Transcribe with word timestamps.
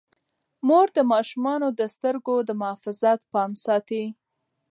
مور 0.67 0.87
د 0.97 0.99
ماشومانو 1.11 1.67
د 1.79 1.81
سترګو 1.95 2.35
د 2.47 2.49
محافظت 2.61 3.19
پام 3.33 3.51
ساتي. 3.65 4.03